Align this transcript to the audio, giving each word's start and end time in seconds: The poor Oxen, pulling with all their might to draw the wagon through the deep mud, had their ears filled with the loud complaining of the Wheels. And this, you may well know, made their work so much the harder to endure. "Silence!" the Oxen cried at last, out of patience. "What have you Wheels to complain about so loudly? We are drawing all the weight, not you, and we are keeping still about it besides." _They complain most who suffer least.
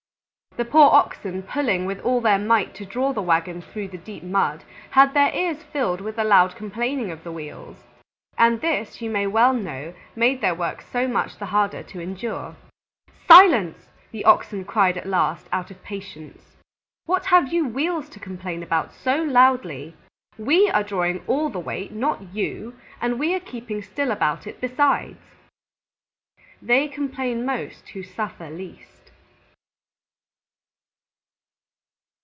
The 0.57 0.65
poor 0.65 0.89
Oxen, 0.91 1.43
pulling 1.43 1.85
with 1.85 2.01
all 2.01 2.19
their 2.19 2.37
might 2.37 2.73
to 2.75 2.85
draw 2.85 3.13
the 3.13 3.21
wagon 3.21 3.61
through 3.61 3.87
the 3.87 3.97
deep 3.97 4.21
mud, 4.21 4.65
had 4.89 5.13
their 5.13 5.33
ears 5.33 5.63
filled 5.63 6.01
with 6.01 6.17
the 6.17 6.25
loud 6.25 6.57
complaining 6.57 7.09
of 7.09 7.23
the 7.23 7.31
Wheels. 7.31 7.77
And 8.37 8.59
this, 8.59 9.01
you 9.01 9.09
may 9.09 9.27
well 9.27 9.53
know, 9.53 9.93
made 10.13 10.41
their 10.41 10.53
work 10.53 10.81
so 10.81 11.07
much 11.07 11.37
the 11.37 11.45
harder 11.45 11.83
to 11.83 12.01
endure. 12.01 12.57
"Silence!" 13.29 13.87
the 14.11 14.25
Oxen 14.25 14.65
cried 14.65 14.97
at 14.97 15.05
last, 15.05 15.47
out 15.53 15.71
of 15.71 15.81
patience. 15.83 16.57
"What 17.05 17.27
have 17.27 17.53
you 17.53 17.65
Wheels 17.65 18.09
to 18.09 18.19
complain 18.19 18.61
about 18.61 18.91
so 18.91 19.23
loudly? 19.23 19.95
We 20.37 20.69
are 20.69 20.83
drawing 20.83 21.23
all 21.27 21.47
the 21.47 21.59
weight, 21.61 21.93
not 21.93 22.33
you, 22.35 22.77
and 22.99 23.17
we 23.17 23.33
are 23.33 23.39
keeping 23.39 23.81
still 23.81 24.11
about 24.11 24.45
it 24.45 24.59
besides." 24.59 25.21
_They 26.61 26.91
complain 26.91 27.45
most 27.45 27.87
who 27.91 28.03
suffer 28.03 28.49
least. 28.49 28.89